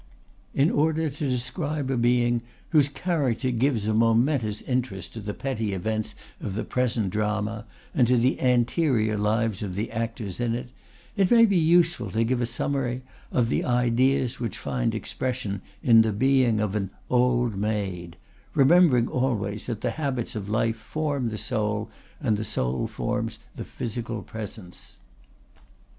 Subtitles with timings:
[0.55, 5.73] In order to describe a being whose character gives a momentous interest to the petty
[5.73, 10.71] events of the present drama and to the anterior lives of the actors in it,
[11.15, 16.01] it may be useful to give a summary of the ideas which find expression in
[16.01, 18.17] the being of an Old Maid,
[18.55, 23.65] remembering always that the habits of life form the soul, and the soul forms the
[23.65, 24.97] physical presence.